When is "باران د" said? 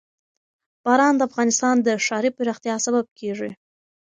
0.85-1.21